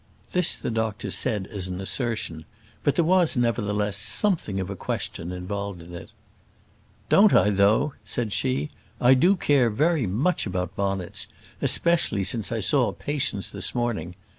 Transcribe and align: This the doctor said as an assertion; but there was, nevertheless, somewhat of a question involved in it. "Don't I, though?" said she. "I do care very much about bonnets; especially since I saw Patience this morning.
This 0.31 0.55
the 0.55 0.71
doctor 0.71 1.11
said 1.11 1.45
as 1.53 1.67
an 1.67 1.79
assertion; 1.79 2.45
but 2.83 2.95
there 2.95 3.05
was, 3.05 3.37
nevertheless, 3.37 3.97
somewhat 3.97 4.49
of 4.57 4.71
a 4.71 4.75
question 4.75 5.31
involved 5.31 5.79
in 5.79 5.93
it. 5.93 6.09
"Don't 7.07 7.35
I, 7.35 7.51
though?" 7.51 7.93
said 8.03 8.33
she. 8.33 8.69
"I 8.99 9.13
do 9.13 9.35
care 9.35 9.69
very 9.69 10.07
much 10.07 10.47
about 10.47 10.75
bonnets; 10.75 11.27
especially 11.61 12.23
since 12.23 12.51
I 12.51 12.61
saw 12.61 12.91
Patience 12.93 13.51
this 13.51 13.75
morning. 13.75 14.15